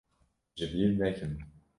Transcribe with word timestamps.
Ji 0.57 0.65
bîr 0.71 0.91
nekin. 1.01 1.33